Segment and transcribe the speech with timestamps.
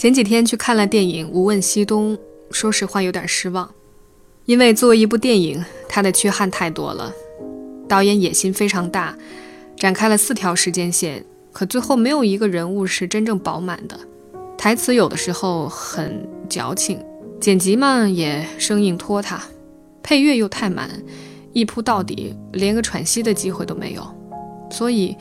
[0.00, 2.16] 前几天去看了电影《无问西东》，
[2.50, 3.70] 说实话有点失望，
[4.46, 7.12] 因为作为一部电影，它的缺憾太多了。
[7.86, 9.14] 导演野心非常大，
[9.76, 14.00] 展开了四条时间线，可最后没有一个人物是真正饱满的。
[14.56, 16.98] 台词有的时候很矫情，
[17.38, 19.42] 剪辑嘛也生硬拖沓，
[20.02, 20.88] 配乐又太满，
[21.52, 24.02] 一铺到底，连个喘息的机会都没有。
[24.70, 25.14] 所以，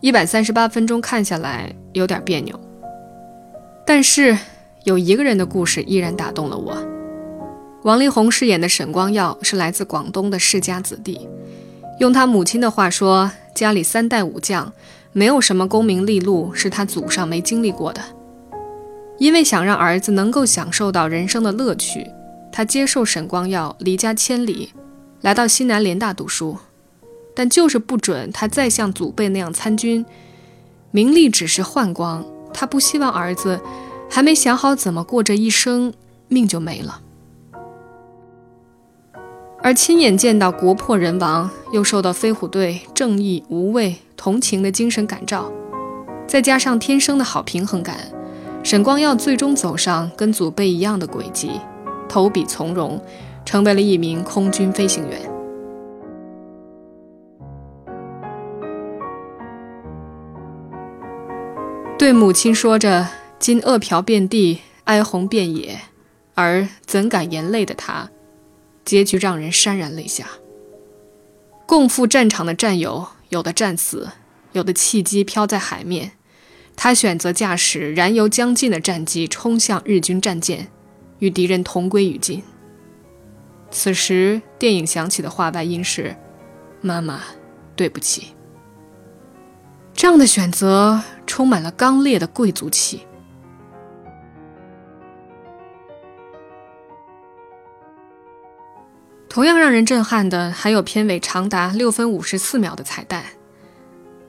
[0.00, 2.58] 一百三十八分钟看下来有点别扭。
[3.86, 4.36] 但是
[4.84, 6.76] 有一个人的故事依然打动了我。
[7.82, 11.28] 王力宏饰演的沈光耀是来自广东的世家子弟，
[12.00, 14.72] 用他母亲的话说，家里三代武将，
[15.12, 18.00] 没有什么功名利禄是他祖上没经历过的。
[19.18, 22.06] 因为想让儿子能够享受到人生的乐趣，
[22.50, 24.72] 他接受沈光耀离家千里，
[25.20, 26.56] 来到西南联大读书，
[27.34, 30.04] 但就是不准他再像祖辈那样参军，
[30.90, 32.24] 名利只是幻光。
[32.54, 33.60] 他不希望儿子
[34.08, 35.92] 还没想好怎么过这一生，
[36.28, 37.00] 命就没了。
[39.60, 45.50] 而亲眼见到国破人亡，又受到飞虎队正义、无畏、同情的精神感召，
[46.26, 47.96] 再加上天生的好平衡感，
[48.62, 51.50] 沈光耀最终走上跟祖辈一样的轨迹，
[52.08, 53.00] 投笔从戎，
[53.44, 55.33] 成为了一名空军飞行员。
[61.96, 65.80] 对母亲说着“今饿殍遍地，哀鸿遍野，
[66.34, 68.10] 而怎敢言泪”的他，
[68.84, 70.26] 结局让人潸然泪下。
[71.66, 74.10] 共赴战场的战友，有的战死，
[74.52, 76.12] 有的弃机飘在海面，
[76.76, 80.68] 他选择驾驶燃油将尽的战机冲向日军战舰，
[81.20, 82.42] 与敌人同归于尽。
[83.70, 86.14] 此时，电影响起的话外音是
[86.82, 87.22] ：“妈妈，
[87.74, 88.33] 对不起。”
[89.94, 93.06] 这样的选择充满了刚烈的贵族气。
[99.28, 103.24] 同样让人震撼的，还有片尾长达六分五十四秒的彩蛋。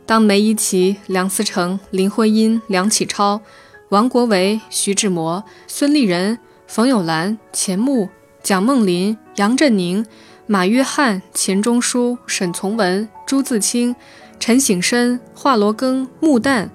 [0.05, 3.41] 当梅贻琦、梁思成、林徽因、梁启超、
[3.89, 8.09] 王国维、徐志摩、孙立人、冯友兰、钱穆、
[8.41, 10.05] 蒋梦麟、杨振宁、
[10.47, 13.95] 马约翰、钱钟书、沈从文、朱自清。
[14.39, 16.69] 陈省身、华罗庚、穆旦、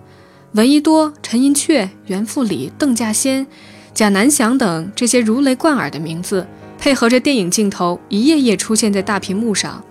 [0.53, 3.47] 闻一多、陈寅恪、袁复礼、邓稼先、
[3.95, 6.47] 贾南祥等这些如雷贯耳的名字，
[6.79, 9.85] 配合着电影镜头，一页页出现在大屏幕上。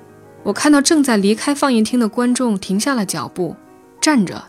[0.43, 3.55] 我看到正在离开放映厅的观众停下了脚步，
[4.01, 4.43] 站着，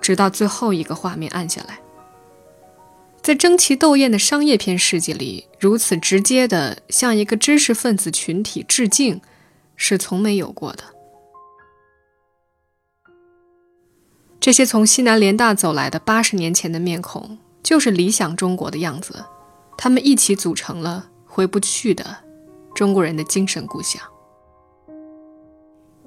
[0.00, 1.78] 直到最后一个画面暗下来。
[3.22, 9.20] 在争奇斗艳的商业片世界里，如此直接的向一个知识分子群体致敬，
[9.76, 10.82] 是从没有过的。
[14.42, 19.24] 这些从西南联大走来的八十年前的面孔，就是理想中国的样子。
[19.78, 22.04] 他们一起组成了回不去的
[22.74, 24.02] 中国人的精神故乡。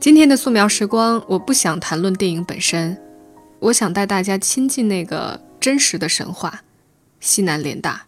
[0.01, 3.01] 今天的素描时光，我不想谈论电影本身，
[3.59, 6.63] 我想带大家亲近那个真实的神话——
[7.21, 8.04] 西南联大。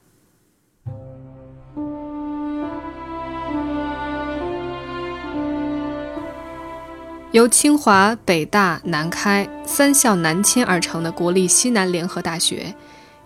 [7.37, 12.73] 由清华、北大、南开三校南迁而成的国立西南联合大学，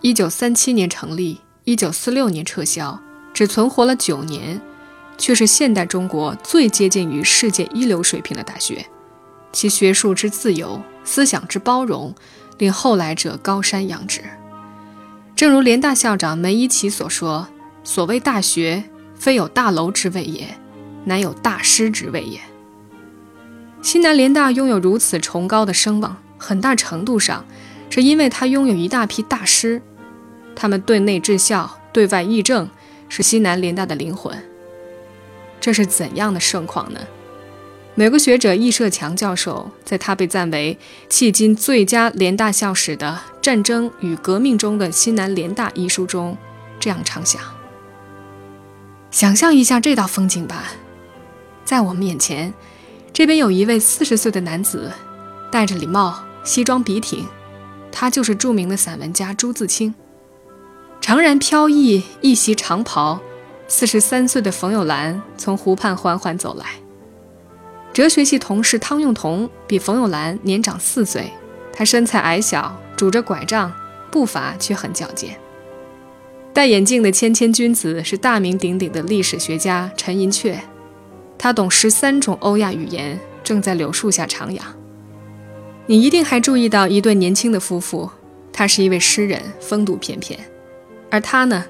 [0.02, 3.00] 一九三七年成立，一九四六年撤销，
[3.32, 4.60] 只存活了九年，
[5.16, 8.84] 却是现代中国最接近于世界一流水平的大学。
[9.50, 12.14] 其学术之自由，思想之包容，
[12.58, 14.20] 令后来者高山仰止。
[15.34, 17.48] 正如联大校长梅贻琦所说
[17.82, 18.84] ：“所谓大学，
[19.14, 20.46] 非有大楼之谓也，
[21.06, 22.38] 乃有大师之谓也。”
[23.82, 27.44] 西南联大拥有如此崇高的声望，很大程度上
[27.90, 29.82] 是因为它拥有一大批大师，
[30.54, 32.68] 他们对内治校，对外议政，
[33.08, 34.40] 是西南联大的灵魂。
[35.60, 37.00] 这是怎样的盛况呢？
[37.96, 40.78] 美国学者易社强教授在他被赞为
[41.10, 46.38] 迄今最佳联大校史的《战争与革命中的西南联大》一书中
[46.80, 47.42] 这样畅想：
[49.10, 50.72] 想象一下这道风景吧，
[51.64, 52.54] 在我们眼前。
[53.22, 54.90] 这边有一位四十岁的男子，
[55.48, 57.24] 戴着礼帽，西装笔挺，
[57.92, 59.94] 他就是著名的散文家朱自清。
[61.00, 63.20] 长髯飘逸，一袭长袍，
[63.68, 66.66] 四十三岁的冯友兰从湖畔缓缓走来。
[67.92, 71.32] 哲学系同事汤用彤比冯友兰年长四岁，
[71.72, 73.72] 他身材矮小，拄着拐杖，
[74.10, 75.38] 步伐却很矫健。
[76.52, 80.56] 戴眼镜的谦谦君子是大名鼎鼎的历史学家陈寅恪。
[81.42, 84.60] 他懂十三种欧亚语言，正在柳树下徜徉。
[85.86, 88.08] 你一定还注意到一对年轻的夫妇，
[88.52, 90.38] 他是一位诗人，风度翩翩；
[91.10, 91.64] 而他呢，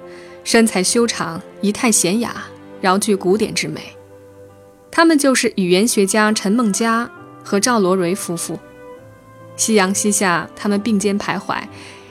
[0.45, 2.45] 身材修长，仪态娴雅，
[2.83, 3.81] 饶具古典之美。
[4.91, 7.11] 他们就是语言学家陈梦家
[7.43, 8.59] 和赵罗蕤夫妇。
[9.57, 11.57] 夕阳西下，他们并肩徘徊，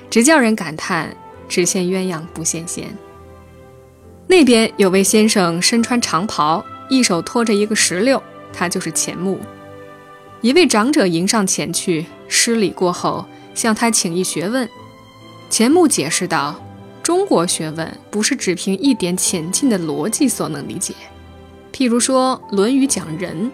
[0.10, 1.16] 直叫人感叹：
[1.48, 2.88] 只羡鸳鸯不羡仙。
[4.26, 8.22] 那边有位先生身穿长袍，一手托着一个石榴，
[8.52, 9.40] 他就是钱穆。
[10.42, 14.68] 一位长者迎上前去，施礼过后，向他请益学问。
[15.50, 16.62] 钱穆解释道
[17.02, 20.94] ：“中国学问不是只凭一点浅近的逻辑所能理解。
[21.72, 23.50] 譬如说《论语》讲人，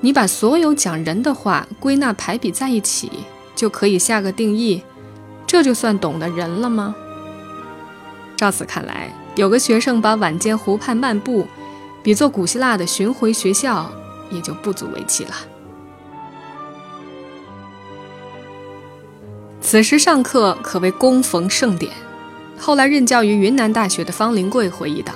[0.00, 3.10] 你把所有讲人的话归纳排比在一起，
[3.54, 4.82] 就可以下个定义，
[5.46, 6.94] 这就算懂得人了吗？”
[8.34, 11.46] 照此看来，有个学生把晚间湖畔漫步
[12.02, 13.90] 比作古希腊的巡回学校，
[14.30, 15.34] 也就不足为奇了。
[19.60, 21.92] 此时上课可谓恭逢盛典。
[22.58, 25.12] 后来任教于云南大学的方灵贵回忆道：“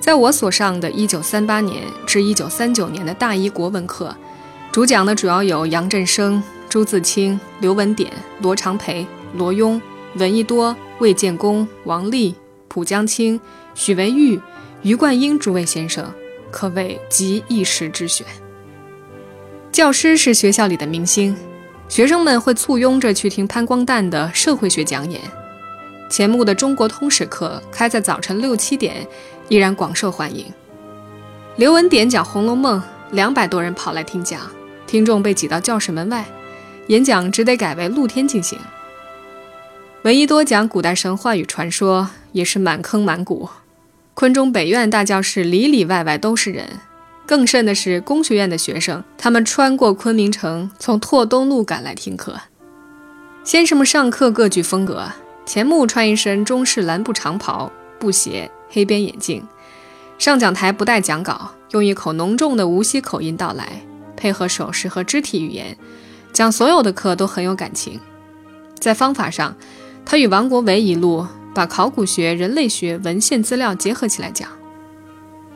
[0.00, 4.14] 在我所上的1938年至1939年的大一国文课，
[4.72, 9.80] 主讲的主要有杨振声、朱自清、刘文典、罗长培、罗庸、
[10.16, 12.34] 闻一多、魏建功、王立、
[12.68, 13.40] 蒲江青、
[13.74, 14.38] 许维玉、
[14.84, 16.12] 余冠英诸位先生，
[16.50, 18.26] 可谓集一时之选。
[19.72, 21.34] 教师是学校里的明星。”
[21.88, 25.20] 学生们会簇拥着去听潘光旦的社会学讲演，
[26.10, 29.06] 钱穆的中国通史课开在早晨六七点，
[29.48, 30.44] 依然广受欢迎。
[31.56, 32.78] 刘文典讲《红楼梦》，
[33.10, 34.40] 两百多人跑来听讲，
[34.86, 36.26] 听众被挤到教室门外，
[36.88, 38.58] 演讲只得改为露天进行。
[40.02, 43.48] 闻一多讲古代神话与传说，也是满坑满谷，
[44.14, 46.68] 昆中北院大教室里里外外都是人。
[47.26, 52.38] 更甚的是，工学院的学生，他们穿过昆明城，从拓东路赶来听课。
[53.42, 55.10] 先生们上课各具风格，
[55.44, 59.42] 钱穆穿一身中式蓝布长袍、布鞋、黑边眼镜，
[60.18, 63.82] 上讲台不带讲稿，用一口浓重的无锡口音道来，
[64.16, 65.76] 配合手势和肢体语言，
[66.32, 67.98] 讲所有的课都很有感情。
[68.78, 69.56] 在方法上，
[70.04, 74.48] 他与王国维一路把考古学、人类学、文献资料结合起来讲。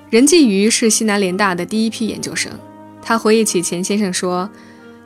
[0.09, 2.53] 任继瑜是西南联大的第一批研究生，
[3.03, 4.49] 他回忆起钱先生说，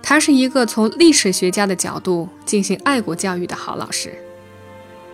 [0.01, 4.13] 他是一个从历史学家的角度进行爱国教育的好老师。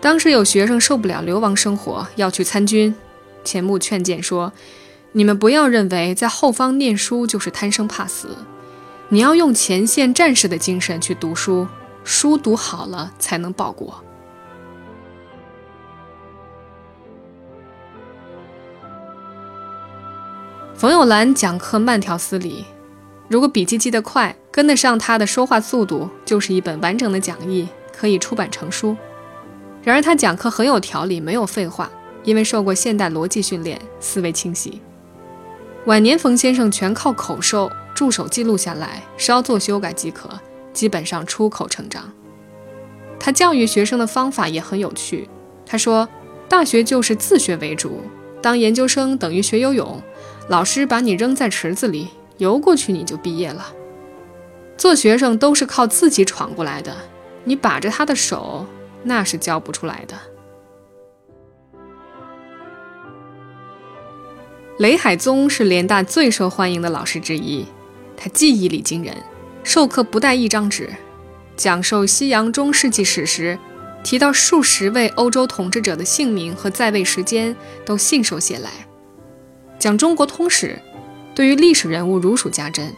[0.00, 2.94] 当时有学生受不了流亡生活，要去参军，
[3.44, 4.52] 钱穆劝谏说
[5.12, 8.36] ：“你们不要认为在后方念书就是贪生怕死，
[9.08, 11.66] 你要用前线战士的精神去读书，
[12.04, 14.02] 书读好了才能报国。”
[20.78, 22.64] 冯友兰讲课慢条斯理，
[23.26, 28.96] 如果笔记记得快，跟得上他的说话速度，就是一本完整的讲义，可以出版成书。
[29.82, 31.90] 然而他讲课很有条理，没有废话，
[32.22, 34.80] 因为受过现代逻辑训练，思维清晰。
[35.86, 40.30] 晚年冯先生全靠口授、助手记录下来，稍作修改即可，
[40.72, 42.08] 基本上出口成章。
[43.18, 45.28] 他教育学生的方法也很有趣。
[45.66, 46.08] 他说
[46.48, 48.00] ：“大学就是自学为主，
[48.40, 50.00] 当研究生等于学游泳。”
[50.48, 53.72] 老师把你扔在池子里，游过去你就毕业了。
[54.78, 56.96] 做学生都是靠自己闯过来的，
[57.44, 58.66] 你把着他的手，
[59.02, 60.16] 那是教不出来的。
[64.78, 67.66] 雷海宗是联大最受欢迎的老师之一，
[68.16, 69.14] 他记忆力惊人，
[69.62, 70.88] 授课不带一张纸，
[71.56, 73.58] 讲授西洋中世纪史时，
[74.02, 78.70] 提到数十位欧洲统治者的姓名和在位时间，都信手写来。
[79.78, 80.80] 讲中国通史，
[81.34, 82.92] 对于历史人物如数家珍。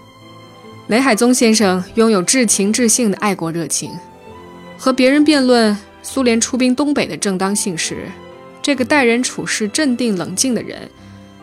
[0.89, 3.93] 雷海宗先生拥有至情至性的爱国热情，
[4.79, 8.11] 和别人辩论苏联出兵东北的正当性时，
[8.63, 10.91] 这个待人处事镇定冷静的人，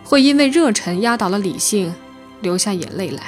[0.04, 1.94] 会因为热忱压倒了理性，
[2.42, 3.22] 流下眼泪来。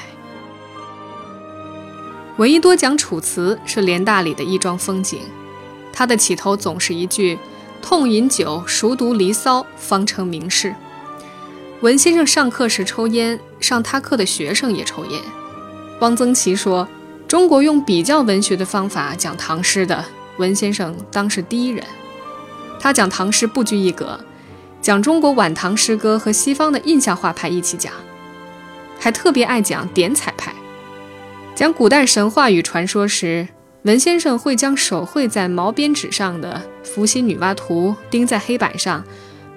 [2.37, 5.19] 闻一多讲楚辞是联大里的一桩风景，
[5.93, 7.37] 他的起头总是一句
[7.81, 10.73] “痛饮酒，熟读《离骚》，方成名士”。
[11.81, 15.21] 文先生上课时抽烟，上他课的学生也抽烟。
[16.01, 16.86] 汪曾祺说
[17.25, 20.03] ：“中国用比较文学的方法讲唐诗的，
[20.38, 21.81] 文先生当是第一人。
[22.81, 24.19] 他讲唐诗不拘一格，
[24.81, 27.93] 讲中国晚唐诗歌和西方的印象画派一起讲，
[29.00, 30.53] 还特别爱讲点彩派。
[31.55, 33.48] 讲古代神话与传说时，
[33.83, 39.01] 文先生会将手绘在毛边纸上的伏羲女娲图钉在黑板上。”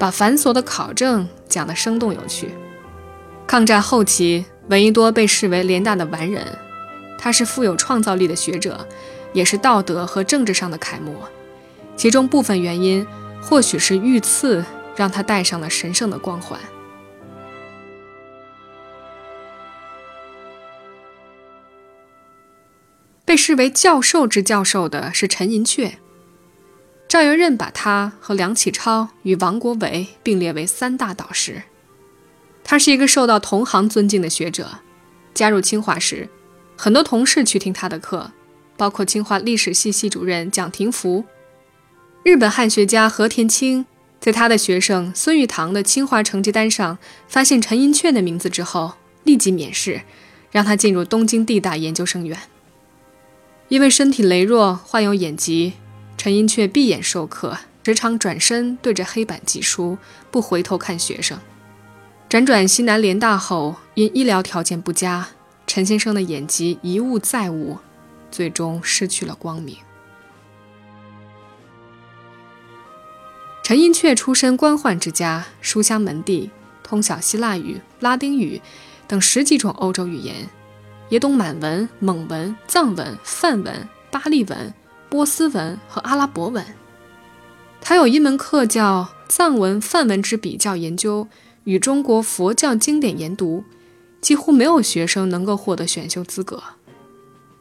[0.03, 2.49] 把繁琐的考证讲得生动有趣。
[3.47, 6.45] 抗战后期，闻一多被视为联大的完人，
[7.17, 8.85] 他是富有创造力的学者，
[9.33, 11.15] 也是道德和政治上的楷模。
[11.97, 13.07] 其中部分原因，
[13.41, 14.65] 或许是遇刺
[14.97, 16.59] 让他戴上了神圣的光环。
[23.25, 25.93] 被视为教授之教授的是陈寅恪。
[27.13, 31.65] 赵元任把他和梁启超与王国维并列为三大导师。
[32.65, 34.79] 他是一个受到同行尊敬的学者。
[35.35, 36.31] 加入清华时，
[36.75, 38.33] 很多同事去听他的课，
[38.79, 41.27] 包括清华历史系系主任蒋廷福。
[42.23, 43.85] 日本汉学家和田清
[44.19, 46.97] 在他的学生孙玉堂的清华成绩单上
[47.29, 50.01] 发现陈寅恪的名字之后，立即免试，
[50.51, 52.39] 让他进入东京地大研究生院。
[53.69, 55.75] 因为身体羸弱，患有眼疾，
[56.17, 59.99] 陈寅恪闭眼授课，时常转身对着黑板记书，
[60.31, 61.39] 不回头看学生。
[62.31, 65.29] 辗转西南联大后，因医疗条件不佳，
[65.67, 67.79] 陈先生的眼疾一误再误，
[68.31, 69.77] 最终失去了光明。
[73.65, 76.51] 陈寅恪出身官宦之家，书香门第，
[76.83, 78.61] 通晓希腊语、拉丁语
[79.09, 80.49] 等十几种欧洲语言。
[81.09, 84.73] 也懂满文、蒙文、藏文、梵文、巴利文、
[85.13, 86.65] 波斯文和阿拉伯文。
[87.83, 91.29] 他有一门课叫《藏文梵文之比较研究
[91.65, 93.63] 与中国佛教经典研读》，
[94.23, 96.63] 几乎没有学生能够获得选修资格。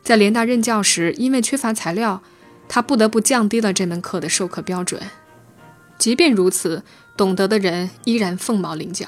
[0.01, 2.23] 在联大任教时，因为缺乏材料，
[2.69, 5.01] 他不得不降低了这门课的授课标准。
[5.97, 6.83] 即便如此，
[7.17, 9.05] 懂得的人依然凤毛麟角。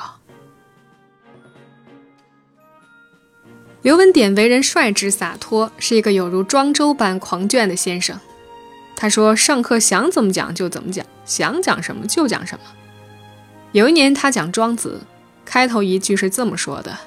[3.82, 8.20] 刘文典为人率直洒脱，是一个有如庄周般狂狷的先生。
[9.04, 12.64] 他说：“上课想怎么讲就怎么讲，想讲什么就讲什么。”
[13.74, 15.02] 有一年他讲庄子，
[15.44, 16.98] 开头一句是这么说的：“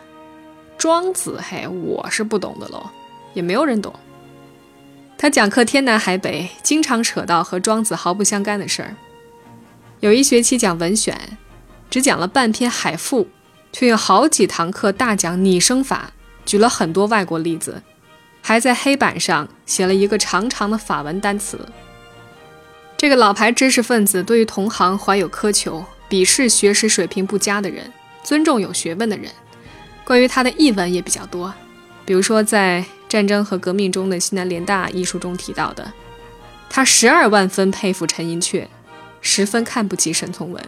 [0.77, 2.91] 庄子，嘿，我是不懂的喽，
[3.33, 3.95] 也没有人懂。”
[5.17, 8.95] 他讲课天南海北，经常扯到和庄子毫不相干的事儿。
[10.01, 11.19] 有一学期讲文选，
[11.89, 13.25] 只讲了半篇《海赋》，
[13.73, 16.11] 却有好几堂课大讲拟声法。
[16.45, 17.83] 举了很多外国例子，
[18.43, 21.59] 还在黑板上写了一个长长的法文单词。
[22.97, 29.31] 这个老牌知识分子对于同行怀有苛求，鄙视学识水平不佳的人，尊重有学问的人。
[30.05, 31.53] 关于他的译文也比较多，
[32.05, 35.93] 比如说在《战争和革命中的西南联大》一书中提到的，
[36.71, 38.67] 他十二万分佩服陈寅恪，
[39.21, 40.65] 十分看不起沈从文。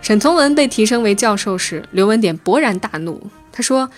[0.00, 3.90] 沈从文被提升为教授时，刘文典勃然大怒，他说。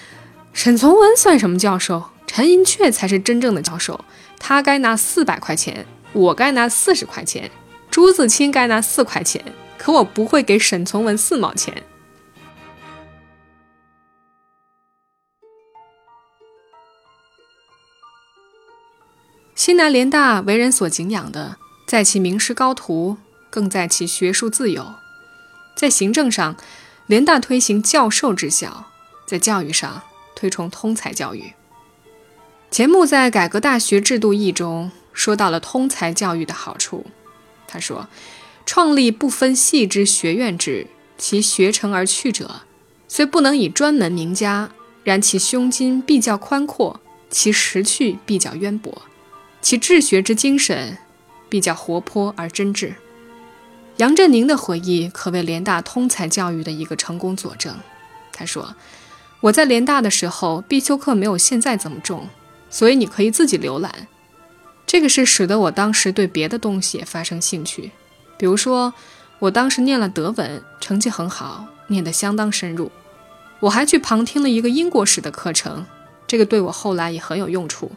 [0.53, 2.03] 沈从文算什么教授？
[2.27, 4.05] 陈寅恪才是真正的教授。
[4.37, 7.51] 他该拿四百块钱，我该拿四十块钱，
[7.91, 9.45] 朱自清该拿四块钱，
[9.79, 11.83] 可我不会给沈从文四毛钱。
[19.55, 23.19] 西南联大为人所敬仰的，在其名师高徒，
[23.51, 24.95] 更在其学术自由。
[25.77, 26.57] 在行政上，
[27.07, 28.87] 联大推行教授治校；
[29.27, 30.03] 在教育上，
[30.35, 31.53] 推崇通才教育。
[32.71, 37.07] 钱穆在《改革大学制度议》中说到了通才教育的好处。
[37.67, 38.09] 他说
[38.67, 40.87] ：“创立不分系之学院制，
[41.17, 42.63] 其学成而去者，
[43.09, 44.71] 虽不能以专门名家，
[45.05, 49.03] 然其胸襟必较宽阔，其识趣必较渊博，
[49.61, 50.99] 其治学之精神
[51.49, 52.95] 必较活泼而真挚。”
[53.99, 57.77] 杨振宁的回忆可谓联大通才教育的一个成功佐证。
[58.33, 58.75] 他说。
[59.45, 62.29] 我在联大的时候，必修课没有现在这么重，
[62.69, 64.07] 所以你可以自己浏览。
[64.91, 67.93] 这个是使得我当时对别的东西也发生兴趣，
[68.37, 68.93] 比如说，
[69.39, 72.91] 我当时念了德文，成绩很好，念得相当深入。
[73.61, 75.87] 我还去旁听了一个英国史的课程，
[76.27, 77.93] 这个对我后来也很有用处。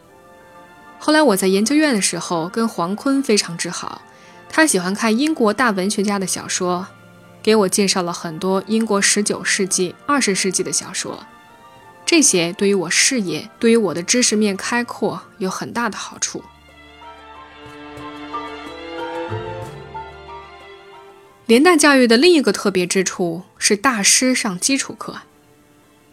[1.00, 4.02] 后来我在研究院的时候，跟黄坤非常之好，
[4.48, 6.86] 他喜欢看英国大文学家的小说，
[7.42, 11.26] 给我介绍了很多英国十九世纪、二十世纪的小说。
[12.06, 16.44] 这些对于我事业，对于我的知识面开阔有很大的好处。
[21.46, 25.18] 联大教育的另一个特别之处是大师上基础课。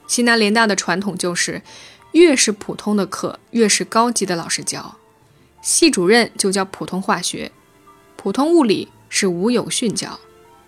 [0.06, 1.62] 西南联大的传统就是，
[2.12, 4.98] 越是普通的课，越是高级的老师教。
[5.62, 7.54] 系主任就教普通化学，
[8.18, 10.20] 普通物理是吴有训教，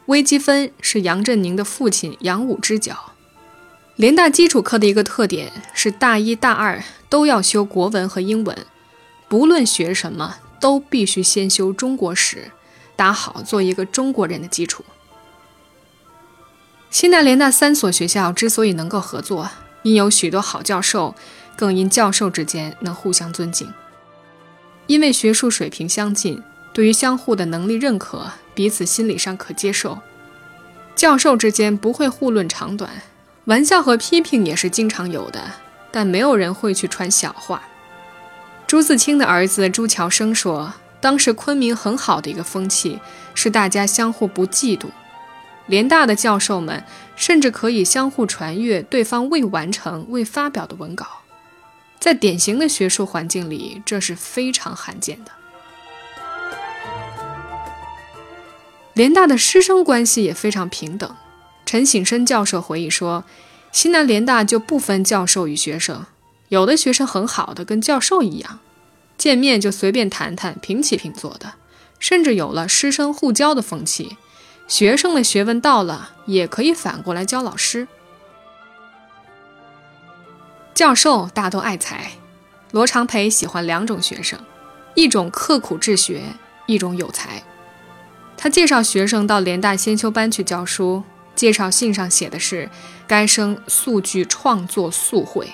[0.05, 3.11] 微积分是杨振宁的父亲杨武之教。
[3.97, 8.57] 联大基础课的一个特点是，大一、大二都要修国文和英文，
[9.27, 12.51] 不论学什么，都必须先修中国史，
[12.95, 14.83] 打好做一个中国人的基础。
[16.89, 19.49] 西南联大三所学校之所以能够合作，
[19.81, 21.15] 因有许多好教授，
[21.55, 23.73] 更因教授之间能互相尊敬，
[24.87, 29.99] 因为学术水平相近，对于相互的能力认可，彼此心理上可接受。
[30.95, 33.01] 教授之间不会互论长短，
[33.45, 35.41] 玩笑和批评也是经常有的，
[35.91, 37.63] 但没有人会去传小话。
[38.67, 42.97] 朱自清的儿子朱乔生说，当时昆明很好的一个风气
[43.35, 44.85] 是大家相互不嫉妒，
[45.67, 46.81] 联大的教授们
[47.17, 51.05] 甚至可以相互传阅对方未完成、未发表的文稿，
[51.99, 55.31] 在典型的学术环境里，这是非常罕见的。
[58.93, 61.13] 联大的师生关系也非常平等。
[61.65, 63.25] 陈省身教授回忆说，
[63.73, 66.05] 西南联大就不分教授与学生，
[66.47, 68.59] 有的学生很好的跟教授一样，
[69.17, 71.53] 见面就随便谈谈，平起平坐的，
[71.99, 74.17] 甚至有了师生互教的风气。
[74.67, 77.87] 学生的学问到了，也可以反过来教老师。
[80.73, 82.13] 教授大都爱才，
[82.71, 84.39] 罗长培喜欢两种学生，
[84.95, 86.23] 一种刻苦治学，
[86.65, 87.43] 一种有才。
[88.35, 91.03] 他介绍学生到联大先修班去教书，
[91.35, 92.69] 介绍信上写的是
[93.05, 95.53] 该生素具创作素会。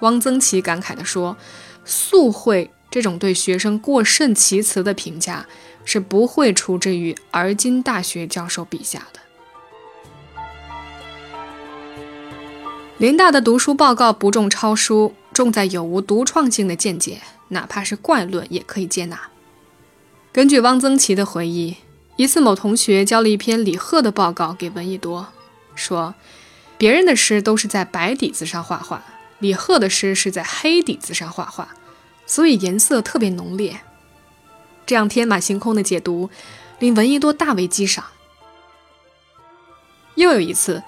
[0.00, 1.36] 汪曾祺感慨地说
[1.84, 5.46] ：“素会这种对学生过甚其词的评价，
[5.84, 9.20] 是不会出自于而今大学教授笔下的。”
[12.98, 19.18] 联大的读书报告不重抄书，重在有无独创性的见解，哪怕是怪论也可以接纳。
[20.32, 21.78] 根据汪曾祺的回忆，
[22.16, 25.28] 一次某同学交了一篇李贺的报告给闻一多，
[25.74, 26.14] 说
[26.76, 29.02] 别人的诗都是在白底子上画画，
[29.40, 31.68] 李贺的诗是在黑底子上画画，
[32.26, 33.80] 所以颜色特别浓烈。
[34.86, 36.30] 这样天马行空的解读，
[36.78, 38.04] 令闻一多大为激赏。
[40.16, 40.82] 又有一次，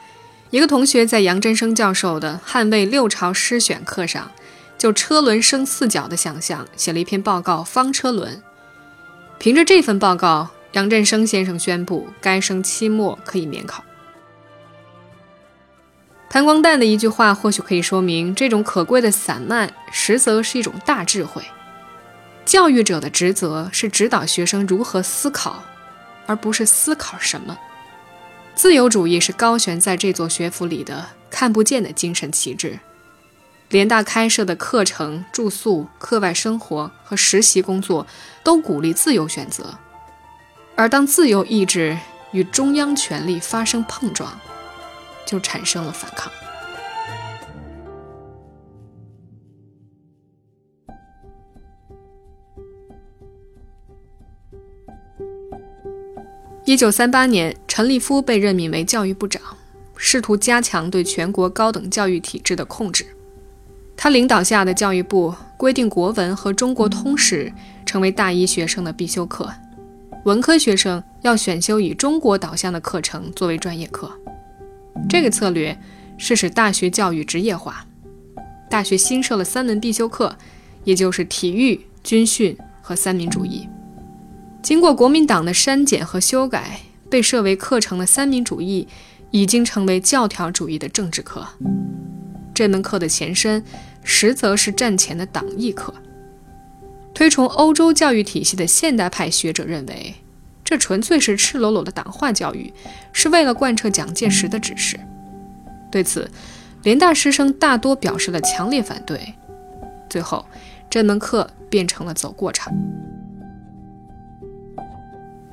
[0.50, 4.30] 一个同学在杨振声教授的《汉魏六朝诗选》课上，
[4.76, 8.36] 就车轮升四角的想象写了一篇报告《方车轮》。
[9.38, 13.82] 凭着这份报告，杨振声先生宣布该生期末可以免考。
[16.32, 21.42] 潘光旦的一句话或许可以说明，这种可贵的散漫，实则是一种大智慧。
[22.47, 25.62] 教育者的职责是指导学生如何思考，
[26.25, 27.58] 而不是思考什么。
[28.54, 32.78] 自由主义是高悬在这座学府里的看不见的精神旗帜。
[33.68, 38.06] 联大开设的课程、住宿、课外生活和实习工作
[38.42, 39.78] 都鼓励自由选择，
[40.76, 41.99] 而当自由意志
[42.30, 44.40] 与中央权力发生碰撞，
[45.32, 46.30] 就产生了反抗。
[56.66, 59.40] 一九三八年，陈立夫被任命为教育部长，
[59.97, 63.06] 试图加强对全国高等教育体制的控制。
[63.97, 67.50] 他领导下的教育部规定，国文和中国通史
[67.86, 69.50] 成为大一学生的必修课，
[70.26, 74.12] 文科学生要选修以中国导向的课程作为专业课。
[75.12, 75.78] 这个策略
[76.16, 77.86] 是使大学教育职业化。
[78.70, 80.34] 大学新设了三门必修课，
[80.84, 83.68] 也就是体育、军训和三民主义。
[84.62, 88.88] 经过国民党的删减和修改，被设为课程的三民主义
[89.30, 91.46] 已经成为教条主义的政治课。
[92.54, 93.62] 这门课的前身。
[94.04, 95.94] 实则是战前的党义课。
[97.14, 100.16] 推崇欧洲教育体系的现代派学者认为，
[100.73, 102.73] 这纯粹是赤裸裸的党化教育，
[103.13, 104.99] 是为了贯彻蒋介石的指示。
[105.91, 106.30] 对此，
[106.82, 109.35] 联大师生大多表示了强烈反对。
[110.08, 110.47] 最后，
[110.89, 112.73] 这门课变成了走过场。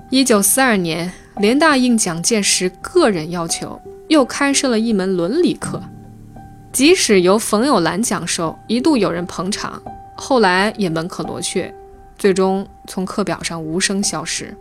[0.10, 3.78] 一九四二年，联大应蒋介石个人要求，
[4.08, 5.84] 又开设了一门伦理课。
[6.72, 9.82] 即使由冯友兰讲授，一度有人捧场，
[10.16, 11.76] 后来也门可罗雀，
[12.20, 14.54] 最终从课表上无声消失。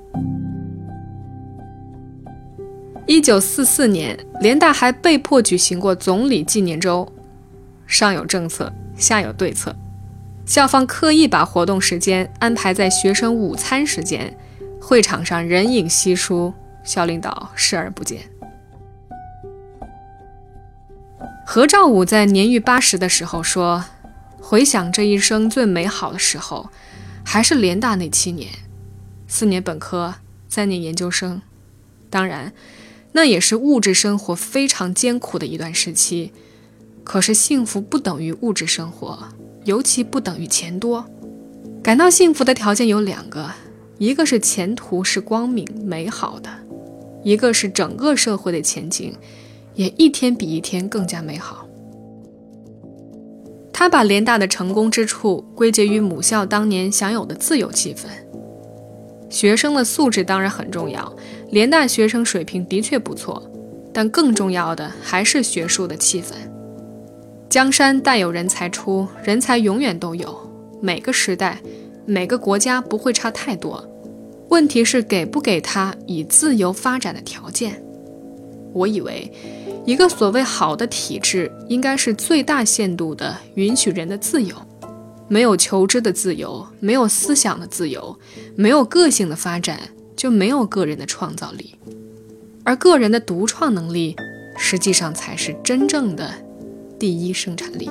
[3.05, 7.11] 一九四四年，联大还被迫举行过总理纪念周，
[7.85, 9.75] 上有政策，下有对策。
[10.47, 14.35] 校方刻意把活动时间安排在学生午餐时间，
[14.81, 18.21] 会场上人影稀疏，校领导视而不见。
[21.45, 23.85] 何兆武在年逾八十的时候说
[24.39, 26.69] ：“回想这一生最美好的时候，
[27.31, 28.51] 还是联大那七年，
[29.27, 30.15] 四年本科，
[30.49, 31.43] 三年研究生。
[32.09, 32.55] 当然，
[33.13, 36.33] 那也是物质生活非常艰苦的一段时期。
[37.05, 39.29] 可是幸福不等于物质生活，
[39.67, 41.05] 尤其不等于钱多。
[41.83, 43.53] 感到幸福的条件有两个：
[43.99, 46.49] 一个是前途是光明美好的，
[47.23, 49.15] 一个是整个社会的前景。”
[49.77, 51.68] 也一天比一天更加美好。
[53.79, 58.09] 他把联大的成功之处归结于母校当年享有的自由气氛。
[59.31, 61.15] 学生的素质当然很重要，
[61.53, 63.41] 联大学生水平的确不错，
[63.95, 66.33] 但更重要的还是学术的气氛。
[67.49, 70.37] 江山代有人才出，人才永远都有，
[70.81, 71.61] 每个时代、
[72.05, 73.89] 每个国家不会差太多。
[74.49, 77.81] 问题是给不给他以自由发展的条件？
[78.73, 79.33] 我以为，
[79.89, 84.55] 一个所谓好的体制，应该是最大限度地允许人的自由。
[85.29, 88.19] 没有求知的自由，没有思想的自由，
[88.55, 89.81] 没有个性的发展，
[90.15, 91.75] 就没有个人的创造力。
[92.65, 94.15] 而个人的独创能力，
[94.59, 96.35] 实际上才是真正的
[96.99, 97.89] 第一生产力。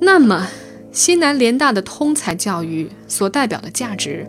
[0.00, 0.48] 那么，
[0.90, 4.26] 西南联大的通才教育所代表的价值，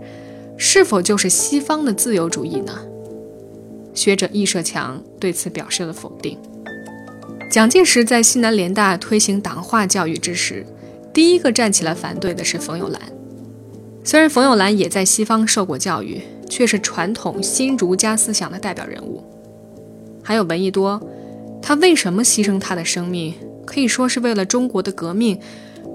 [0.57, 2.73] 是否就是西方的自由主义呢？
[3.93, 6.37] 学者易社强对此表示了否定。
[7.51, 10.65] 蒋介石在西南联大推行党化教育之时，
[11.13, 13.01] 第一个站起来反对的是冯友兰。
[14.03, 19.23] 虽然冯友兰也在西方受过教育，却是传统新儒家思想的代表人物。
[20.23, 21.01] 还有闻一多，
[21.61, 23.35] 他为什么牺牲他的生命？
[23.65, 25.39] 可以说是为了中国的革命。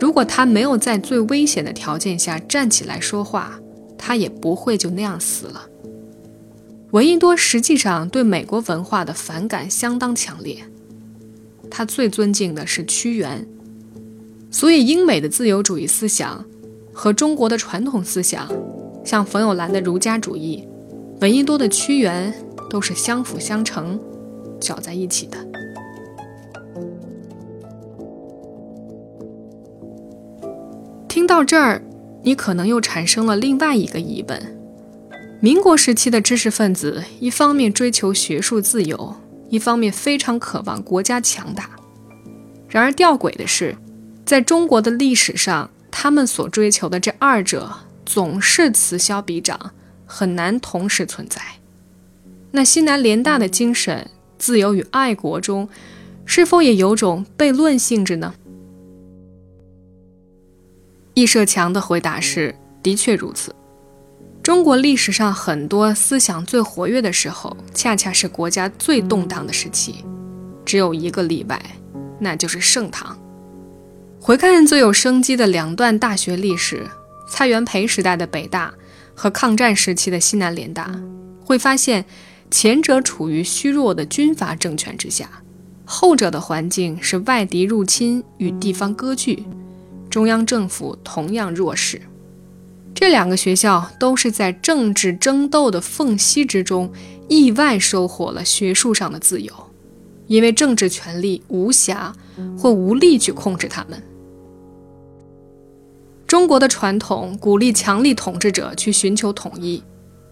[0.01, 3.59] 如果他没有在最危险的条件下站起来说话，
[3.99, 5.69] 他也不会就那样死了。
[6.91, 10.57] 闻一多实际上对美国文化的反感相当强烈。
[11.71, 13.47] 他最尊敬的是屈原，
[14.51, 16.43] 所以英美的自由主义思想
[16.93, 18.49] 和中国的传统思想，
[19.05, 20.67] 像冯友兰的儒家主义、
[21.21, 22.33] 闻一多的屈原，
[22.71, 24.01] 都是相辅相成、
[24.59, 25.37] 搅在一起的。
[31.07, 31.83] 听到这儿，
[32.23, 34.58] 你可能又产生了另外一个疑问：
[35.41, 39.15] 民国时期的知识分子，一方面追求学术自由。
[39.51, 41.71] 一方面非常渴望国家强大，
[42.69, 43.75] 然而吊诡的是，
[44.27, 47.73] 在中国的历史上，他们所追求的这二者
[48.05, 49.71] 总是此消彼长，
[50.05, 51.41] 很难同时存在。
[52.51, 55.67] 那西南联大的精神“自由与爱国”中，
[56.27, 58.35] 是否也有种悖论性质呢？
[61.15, 63.55] 易社强的回答是：的确如此。
[64.49, 69.97] 中国历史上很多思想最活跃的时候，恰恰是国家最动荡的时期。
[70.65, 71.63] 只有一个例外，
[72.19, 73.15] 那就是盛唐。
[74.19, 76.89] 回看最有生机的两段大学历史，
[77.29, 78.73] 蔡元培时代的北大
[79.15, 80.99] 和抗战时期的西南联大，
[81.45, 82.07] 会发现
[82.51, 85.29] 前者处于虚弱的军阀政权之下，
[85.85, 89.45] 后者的环境是外敌入侵与地方割据，
[90.09, 92.01] 中央政府同样弱势。
[93.01, 96.93] 这两个学校都是在政治争斗的缝隙之中，
[97.29, 99.53] 意外收获了学术上的自由，
[100.27, 102.13] 因为政治权力无暇
[102.59, 104.03] 或无力去控制他们。
[106.27, 109.81] 中国的传统鼓励强力统治者去寻求统一，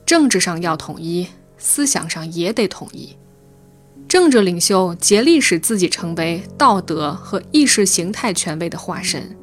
[0.05, 3.11] 政治上要统一，思想上也得统一。
[4.09, 9.37] 政治领袖竭力使自己成为道德和意识形态权威的化身。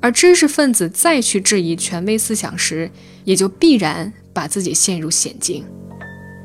[0.00, 2.90] 而知识分子再去质疑权威思想时，
[3.24, 5.64] 也就必然把自己陷入险境。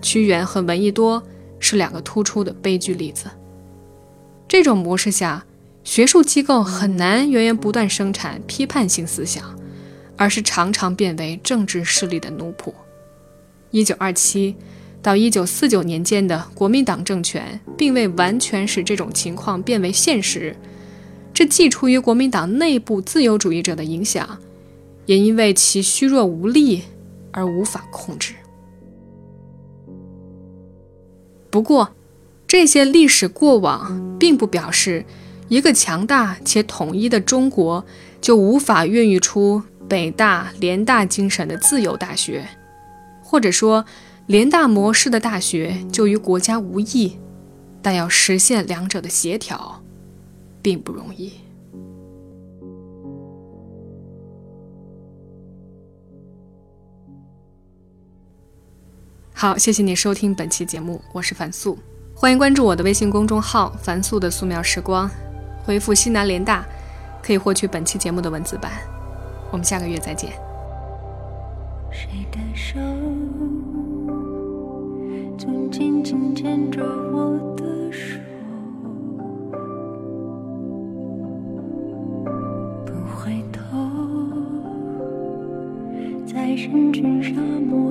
[0.02, 1.22] 屈原和闻一多
[1.60, 3.26] 是两个突出的悲剧例子。
[4.48, 5.46] 这种模式下，
[5.84, 9.58] 学术机构很难源源不断生产批判性思想，
[10.18, 12.74] 而是常常变为政治势力的奴仆。
[13.72, 14.56] 一九二七
[15.02, 20.56] 到一九四九年间的国民党政权，并未完全使这种情况变为现实。
[21.44, 24.38] 这既出于国民党内部自由主义者的影响，
[25.06, 26.84] 也因为其虚弱无力
[27.34, 28.34] 而无法控制。
[31.50, 31.94] 不过，
[32.48, 35.04] 这些历史过往并不表示
[35.50, 37.84] 一个强大且统一的中国
[38.22, 42.48] 就无法孕育出北大、联大精神的自由大学，
[43.22, 43.84] 或者说
[44.28, 47.18] 联大模式的大学就与国家无异。
[47.82, 49.83] 但要实现两者的协调。
[50.64, 51.34] 并不容易。
[59.34, 61.78] 好，谢谢你收听本期节目，我是樊素，
[62.16, 65.10] 欢迎关注我的微信公众号“樊素的素描时光”，
[65.66, 66.66] 回复“西南联大”
[67.22, 68.72] 可以获取本期节目的文字版。
[69.52, 70.32] 我们下个月再见。
[71.92, 72.80] 谁的手
[75.38, 78.23] 紧紧牵着我的手？
[87.36, 87.83] 人群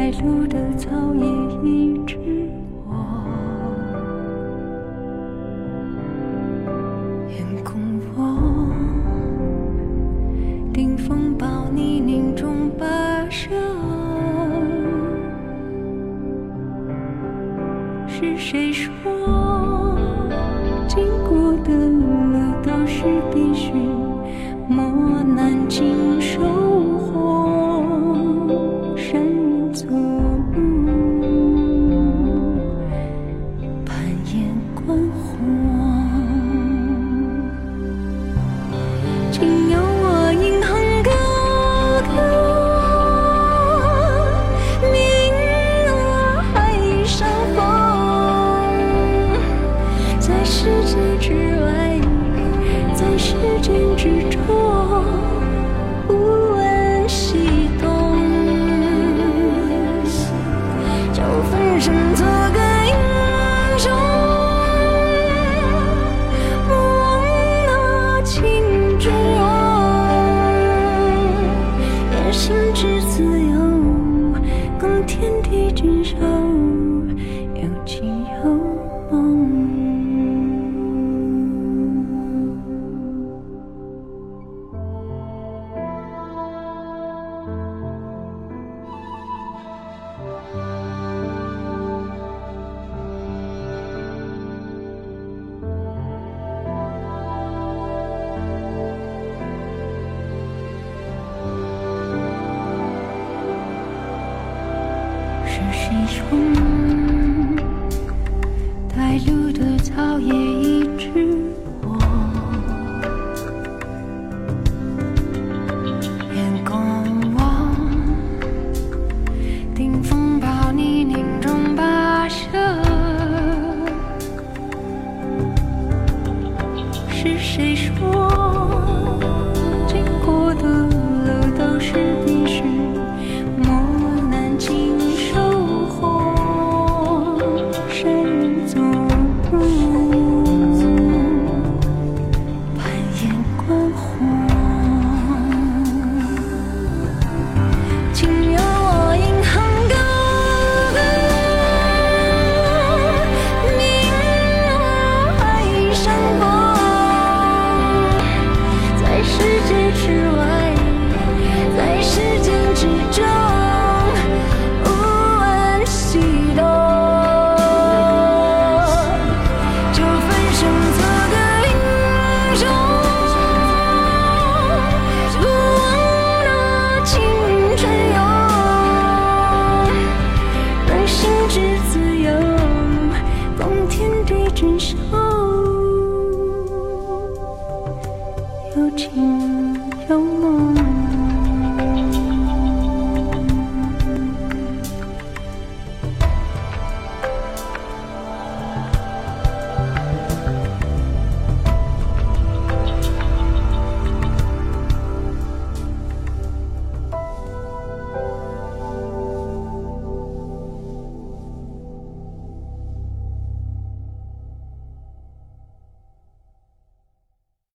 [0.00, 1.26] 白露的草叶，
[1.62, 2.16] 一直
[2.88, 3.59] 我。
[109.30, 111.24] 住的草也一直